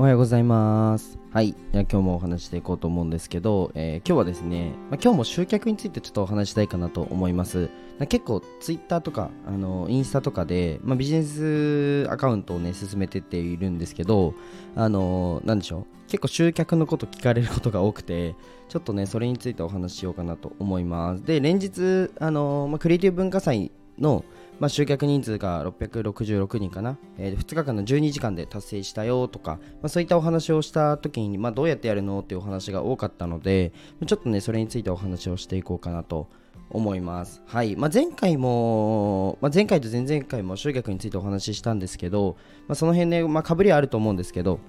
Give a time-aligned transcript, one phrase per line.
[0.00, 1.18] おはようございます。
[1.30, 1.52] はい。
[1.52, 7.68] じゃ今日もお話していこうと思うんですけど、えー今日はですね、まあ、今日も集客についてちょっとお話したいかなと思います。
[8.08, 14.32] 結構ツイッターとか、あのインスタとかで、まあ、ビジネスアカウントをね、進めてっているんですけど、
[14.74, 15.84] あのなんでしょう。
[16.08, 18.36] 結構集客のこと聞かれることが多くて、
[18.70, 21.26] ちょっとね、それについてお話ししようかなと思います。
[21.26, 24.24] で、連日、あのまあ、クリエイティブ文化祭の、
[24.60, 33.72] まあ、集客人数が666人かな、えー2日間の12時間で達成したよとか、まあ、そういったお話をした時に、まあ、どうやってやるのっていうお話が多かったので
[34.06, 36.28] ちょっとねそれについてお話をしていこうかなと
[36.68, 37.42] 思います。
[37.46, 42.36] はい、まあ、前回も、まあ、前回と前々回も集客についてお話ししたんですけど、
[42.68, 44.60] まあ、その辺ね、まあ、かぶりはあると思うんですけど、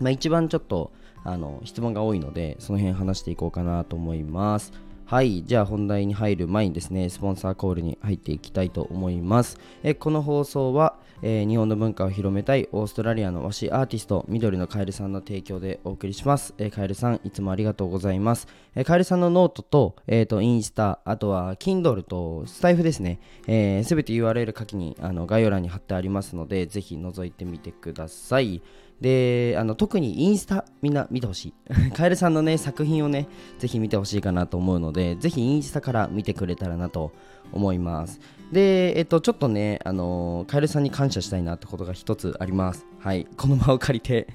[0.00, 0.92] まあ、一番ちょっと
[1.24, 4.72] あの質問が多いのでその辺話していこうかなと思います。
[5.12, 9.58] はい、じゃあ本題に入る前にですね、スポンサーコールに入っていきたいと思います。
[9.82, 16.54] えこの放送は、えー日本の文化を広めたいオーストラリアの和紙アーティスト、緑のカエルさんの提供でお送りします。
[16.56, 18.48] えーカエルさん、いつもありがとうございます。
[18.74, 28.62] えカエルさんのノートと、えーと、インスタ、あとは Kindle とスタエフですね、す、えー、べ、て URL 書きにあの概要欄に貼ってありますので、ぜひ覗いてみてください。
[29.02, 31.54] であの特にインスタみんな見てほしい。
[31.92, 33.26] カエルさんのね作品をね
[33.58, 37.10] ぜひ見てほしいかなと思うのでぜひインスタから見てくれたらなと
[37.52, 38.20] 思います。
[38.52, 42.86] でえっとちょっとねあのカエルさんに感謝したいなってことが一つあります。
[43.00, 43.26] はい。
[43.36, 44.28] この場を借りて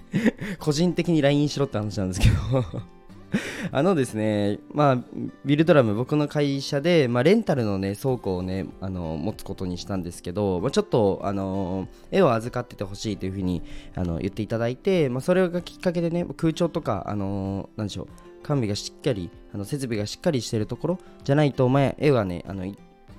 [0.59, 2.96] 個人的に LINE しろって話なんですけど。
[3.71, 4.97] あのですね、まあ、
[5.45, 13.61] ビルドラム、僕の会社で、まあ、レンタルの、ね、倉庫を、ね、あの持つことにしたんですけど、まあ、ちょっとあの絵を預かっててほしいというふうに
[13.95, 18.07] あの言っていただいて、まあ、それがきっかけでね、空調とか、あのなんでしょう、
[18.43, 22.65] 完備がしっかり、あの設備がしっかりしているところじゃないと、まあ、絵はね、あの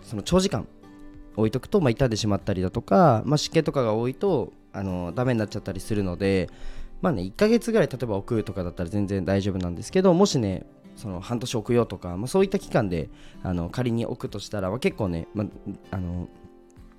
[0.03, 0.67] その長時間
[1.37, 6.49] 置いとくと、まあ、傷んでしまったりだとか、まあ、湿気とかが多いとあのダメになっちゃったりするので、
[7.01, 10.67] まあね、1ヶ月ぐらい例えば置くとかだったら全然大丈夫なんですけどもしね
[10.97, 13.09] その半年置くよとか、まあ、そういった期間で
[13.43, 15.45] あの仮に置くとしたら、結構ね、ま
[15.93, 16.29] あ、の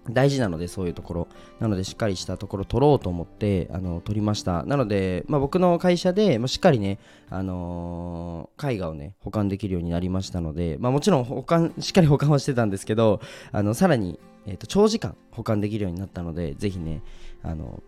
[0.10, 1.28] 大事なのでそういうところ。
[1.60, 4.64] なのでしっかりしたところ取ろうと思ってあの取りました。
[4.64, 6.98] なので、まあ、僕の会社で、まあ、しっかりね、
[7.30, 13.22] あのー絵画をね保管できるようになりましたので、まあ、もちろん保管しっかり保管はしてたんですけど
[13.52, 17.02] あのさらに、えー、と長時間保管できるようになったのでぜひね
[17.42, 17.82] あの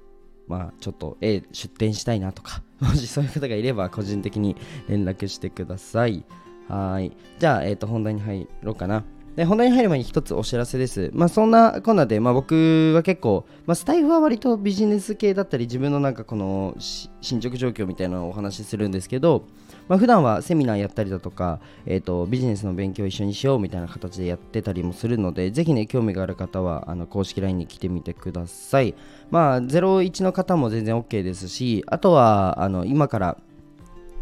[0.52, 4.58] まあちょっと A 出店したいなとか もしそういう方がいれば個人的に
[4.90, 6.26] 連絡してください。
[6.68, 7.12] はい。
[7.40, 9.04] じゃあ、えー、と本題に入ろうかな。
[9.36, 11.10] で本題に入る前に一つお知らせです。
[11.14, 19.46] まあそんなこんなで、まあ、僕は結構、まあ、スタイフは割とビジネス系だったり自分のなんかこの進捗状況みたいなのをお話しするんですけど、
[19.88, 28.96] まあ、普段はセミナーやったりだとか、えー、とビジネスの勉強を一緒にしようみたいな形でやってたりもするのでぜひね興味がある方はあの公式 LINE に来てみてください。
[29.30, 33.38] まあ01の方も全然 OK ですしあとはあの今から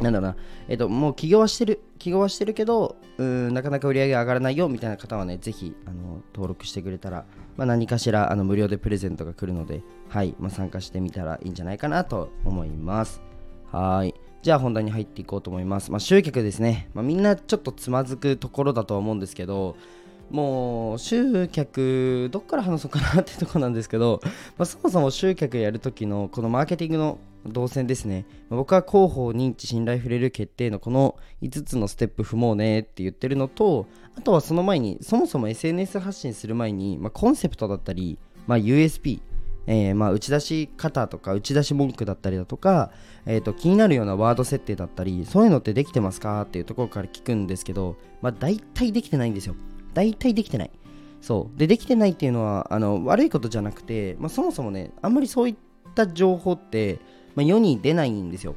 [0.01, 0.35] なんだろうな、
[0.67, 7.25] えっと、もう起業はしてる、起業はしてるけど、うんなかなか売り上げ上がらないよみたいな方はね、ぜひあの登録してくれたら、
[7.57, 13.21] まあ、何かしらあの無料でプレゼントが来るので、はい、まあ、参加してみたらいいんじゃないかなと思います。
[13.71, 14.15] はい。
[14.41, 15.91] じゃあ本題に入っていこうと思います。
[15.91, 16.89] まあ、集客ですね。
[16.93, 19.75] まあ、みんなちょっとつまずくところだとは思うんですけど、
[20.29, 24.21] もう集客どっから話そうかなってとこなんですけど、
[24.57, 39.21] まあ、そもそも集客やるときのこのマーケティングの動線ですね、ま僕は広報認知信頼触れる決定のこの5つのステップ踏もうねって言ってるのとあとはその前にそもそも SNS 発信する前に、まあ、コンセプトだったり、まあ、USP
[39.71, 42.91] えーまあ打ち出し方とか打ち出し文句だったりだとか、
[43.27, 49.55] えー、と気になるようなワード設定だったりそういうのってできてますかっていうところから聞くんですけど、まあ、大体できてないんですよ。
[49.93, 50.71] 大体できてない。
[51.21, 51.59] そう。
[51.59, 55.55] でできてないっていうのはあの悪いことじゃなくて、まあ、そもそもねあんまりそういっ
[55.93, 56.97] た情報って、
[57.35, 58.55] まあ、世に出ないんですよ。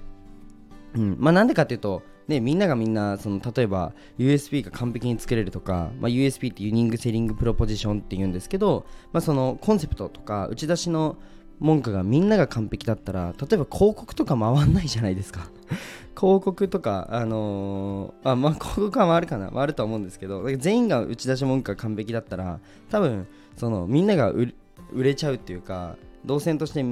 [0.95, 1.17] うん。
[1.19, 11.17] まあ、なんでかっていうと、ね、みんながみんなその例えば USB が完璧に作れるとか、まあ、USB って Unique Selling Proposition って言うんですけど、まあ、そのコンセプトとか打ち出しの
[11.61, 15.49] 文句がみんなが完璧だったら例えば広告とか回んないじゃないですか。
[16.19, 22.61] 広告とかあのーあまあ広告は回るかな回るとは思うんですけど全員が打ち出し文句が完璧だったら
[22.91, 23.27] 多分
[23.57, 24.55] そのみんなが売
[24.95, 26.85] れちゃうっていうか動線として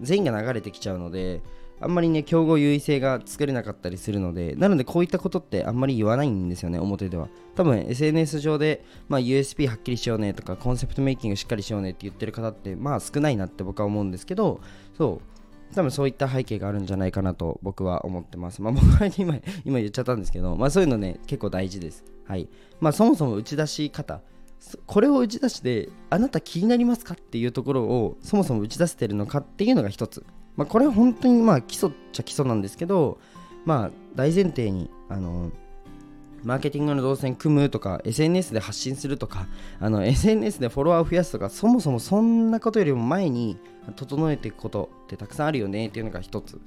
[0.00, 1.40] 全員が流れてきちゃうので
[1.82, 14.60] あんまりね競合優位性が作れなかったりするのでなのでこういったことってあんまり言わないんですよね表では多分 SNS 上で、まあ、USP はっきりしようねとかコンセプトメイキングしっかりしようねって言ってる方ってまあ少ないなって僕は思うんですけど
[14.96, 15.32] そう
[15.74, 18.60] 多分そういった背景があるんじゃないかなと僕は思ってます。
[18.60, 22.04] まあ僕は今今言っちゃったんですけど、まあそういうのね結構大事です。
[22.26, 22.48] はい。
[22.80, 24.20] まあそもそも打ち出し方、
[24.86, 30.24] これを打ち出してあなた気になりますかっていうところをそもそも打ち出せてるのかっていうのが一つ
[30.56, 33.18] まあ、これは本当にまあ基礎っちゃ基礎なんですけど、
[33.64, 35.50] まあ、大前提にあの
[36.44, 39.46] マーケティングの動線組むとか SNS で発信するとか
[39.78, 43.58] あの SNS でフォロワーを増やすとかそもそもそんなことよりも前に
[43.96, 46.60] 整えていくことってたくさんあるよねっていうのが一つ、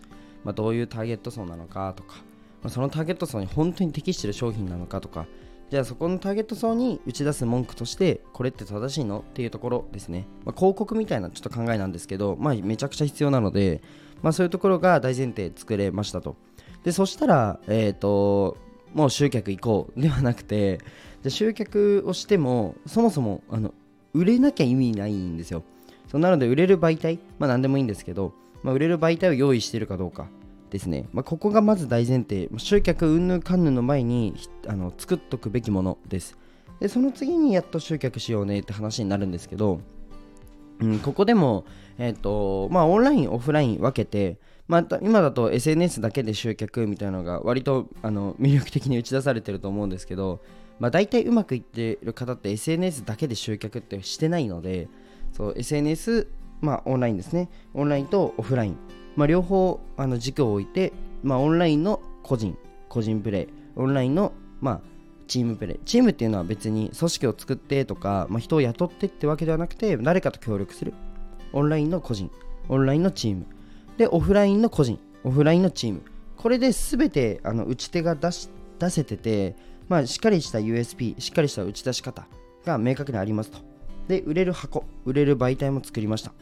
[0.43, 2.15] まあ、どういうターゲット層なのかとか、
[2.63, 5.25] まあ、そのターゲット層に本当に適してる商品なのかとか
[5.69, 13.81] じゃあそこのターゲット層に打ち出す文句としてこれって正しいのっていうところですね、まあ、広告みたいなちょっと考えなんですけど、まあ、めちゃくちゃ必要なので、
[14.21, 16.35] まあ、そういうところが大前提作れましたと。
[16.83, 18.57] でそしたら、え、ー、と
[18.93, 20.79] もう集客行こうではなくて
[21.23, 23.73] で集客をしてもそもそもあの
[24.13, 25.63] 売れなきゃ意味ないんですよ。
[26.07, 30.27] そうなので売れる媒体まあ何でもいいんですけど、まあ、売れる媒体を用意しているかどうか。
[30.75, 32.49] ですね、まあ、ここがまず大前提。
[32.57, 34.35] 集客うんぬかんぬんの前に
[34.67, 36.37] あの作っとくべきものです。
[36.79, 39.79] でその次にやっと集客しようねって話になるんですけど、
[40.79, 41.65] うん、ここでも、
[41.97, 44.37] えっ、ー、とまあ、オンラインオフライン分けて
[44.67, 50.41] まあ、今だと SNS だけで集客みたいなのが割とあの魅力的に打ち出されてると思うんですけど、
[50.79, 54.87] まあ、大体うまくいってる方って SNS だけで集客ってしてないので
[55.33, 56.27] そう SNS、
[56.61, 57.49] まあ、オンラインですね。
[57.73, 58.77] オンラインとオフライン、
[59.15, 62.57] まあ、両方あの軸を置いて、まあ、オンラインの個人
[62.89, 64.81] 個人プレイオンラインの、まあ、
[65.27, 70.93] チームプレイチームっていうのは別に組織を作ってとか、まあ、人を雇ってってわけではなくて誰かと協力する
[71.53, 72.29] オンラインの個人
[72.69, 73.45] オンラインのチーム
[73.97, 76.01] で、オフラインの個人、オフラインのチーム。
[76.37, 79.55] これで全てあの打ち手が出し出せてて、
[79.87, 82.27] まあ、しっかりした USP、しっかりした打ち出し方
[82.65, 83.59] が明確にありますと。
[84.07, 86.33] で、売れる箱、売れる媒体も作りました。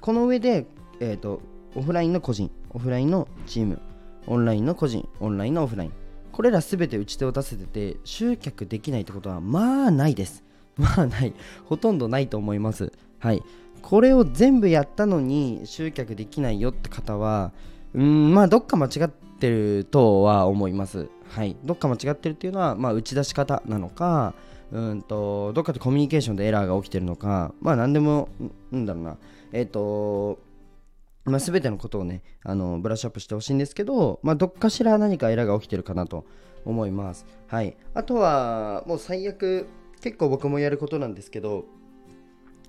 [0.00, 0.66] この上で、
[1.00, 1.40] えーと、
[1.74, 3.80] オフラインの個人、オフラインのチーム、
[4.26, 5.92] オンラインの個人、オンラインのオフライン。
[6.32, 10.44] これら全て打ち手を出せてて、集客できないってことは、まあないです。
[10.76, 11.34] まあない。
[11.64, 12.92] ほとんどないと思います。
[13.18, 13.42] はい。
[13.82, 17.52] これを全部やったのに集客できないよって方は
[17.94, 24.34] うんまあどっか間違ってるとは思いますはいどっか間違ってるっていうのは、まあ、打ち出し方なのか
[24.72, 28.28] うんとどっかでコミュニケーションでエラーが起きてるのかまあ何でも
[28.70, 29.16] なんだろうな
[29.52, 30.38] えっ、ー、と
[31.24, 36.24] まあ、全てのことをねあのブラッシュアップしてほしいんですけど、まあ、どっかしら何かエラーが起きてるかなと
[36.64, 37.26] 思います。
[37.46, 39.68] はい、あとはもう最悪
[40.00, 41.64] 結構僕もやることなんですけど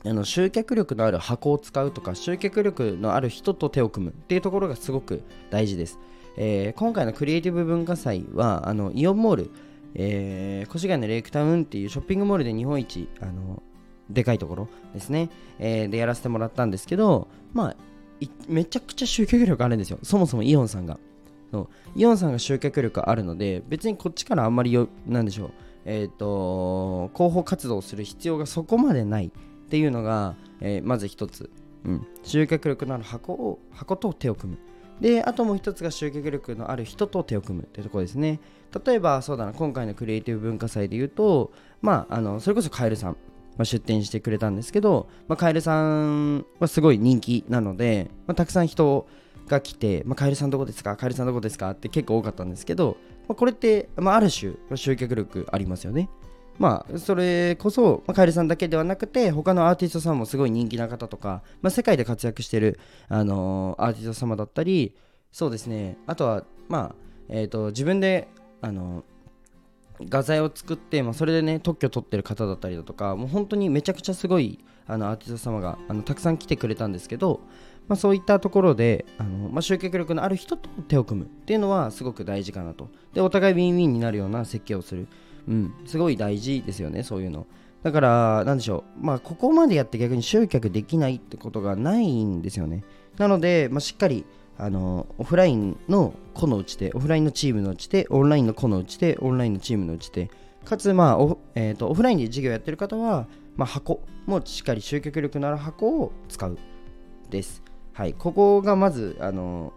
[0.06, 6.00] あの集客力のある箱を使うとか集客力のある人と手を組むっていうところがすごく大事です、
[6.38, 9.52] えー、今回のクリエイティブ文化祭はあのイオンモール、
[9.96, 13.62] えー、越谷のレイクタウンっていうショッピングモールで日本一あの
[14.10, 15.30] でかいところですね、
[15.60, 17.76] えー、でやらせてもらったんですけどまあ
[18.48, 20.00] めちゃくちゃ集客力あるんですよ。
[20.04, 21.00] そもそもイオンさんが。
[21.52, 21.68] そう。
[21.96, 25.52] イオンさんが集客力あるので別にこっちからあんまりよなんでしょう。
[25.86, 29.32] えっ、ー、と広報活動する必要がそこまでないっ
[29.70, 31.50] ていうのが、えー、まず一つ、
[31.86, 34.60] うん、集客力のある箱を箱と手を組む。
[35.00, 38.40] であともう一つが集客力のある人と手を組むっていうところですね。
[38.86, 39.54] 例えばそうだな。
[39.54, 41.52] 今回のクリエイティブ文化祭で言うと
[41.82, 43.18] まああのそれこそカエルさん、
[43.60, 49.06] まあ、出展してくれたんですけど、まあ、カエルさんはすごい人気なので、まあ、たくさん人
[49.50, 50.96] が来て、まあ、カエルさんどこですか？
[50.96, 51.72] カエルさんどこですか？
[51.72, 52.96] って結構多かったんですけど、
[53.28, 56.10] まあ、これって、まあ、ある種集客力ありますよね。
[56.58, 64.96] まあ、それこそ、まあ、カエルさんだけではなくて、他のアーティストさんもすごい人気な方とか、まあ、世界で活躍してる、あのー、アーティスト様だったり、
[65.34, 66.96] そうですね、あとは、まあ、
[67.28, 68.30] えっ、ー、と、自分で、
[68.62, 69.04] あのー、
[70.08, 77.42] 画材を作って、まあ、それでね、特許取ってる方だったりだとか、もう本当にめちゃくちゃすごいあのアーティスト様があのたくさん来てくれたんですけど、
[77.88, 82.90] まあ、そういったところであの、まあ、集客力のある人と手を組むっていうのはすごく大事かなと。
[83.14, 85.08] で、お互いウィンウィンになるような設計をする。
[85.48, 87.48] うん、すごい大事ですよね、そういうの。
[87.82, 92.84] だから、なんでしょう、まあ、ここまでやって逆に集客できないってことがないんですよね。
[93.18, 94.26] なので、まあ、しっかり、
[94.60, 100.30] あのオフラインの個のうちで、オフラインのチームのうちで、オンラインの個のうちで、オンラインのチームのうちで、
[100.66, 106.58] かつ、まあオ,、えーと、オフラインで授業やってる方は、まあ、箱もしっかり集客力のある箱を使う
[107.30, 107.64] です。
[107.94, 109.72] はい、ここがまず、あの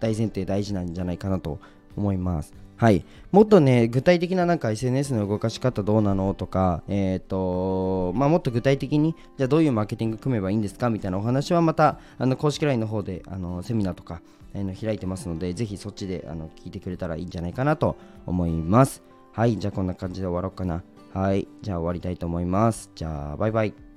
[0.00, 1.58] 大前提大事なんじゃないかなと
[1.96, 2.54] 思います。
[2.80, 14.22] はい、もっとね具体的ななんか SNS の動かし方どうなのとか、えーとまあ、もっと具体的にじゃあどういうマーケティング組めばいいんですかみたいなお話はまたあの公式 LINE の方であのセミナーとか、
[14.54, 19.02] えー、開いてますのでぜひそっちであの聞いてくれたらいいんじゃないかなと思います。
[19.32, 19.58] はい。
[19.58, 20.82] じゃあこんな感じで終わろうかな。
[21.12, 21.46] はい。
[21.60, 22.90] じゃあ終わりたいと思います。
[22.94, 23.89] じゃあバイバイ。